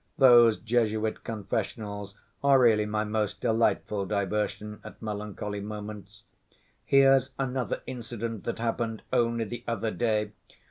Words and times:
Those 0.17 0.57
Jesuit 0.57 1.23
confessionals 1.23 2.15
are 2.43 2.57
really 2.59 2.87
my 2.87 3.03
most 3.03 3.39
delightful 3.39 4.07
diversion 4.07 4.79
at 4.83 4.99
melancholy 4.99 5.59
moments. 5.59 6.23
Here's 6.83 7.29
another 7.37 7.83
incident 7.85 8.43
that 8.45 8.57
happened 8.57 9.03
only 9.13 9.43
the 9.45 9.63
other 9.67 9.91
day. 9.91 10.31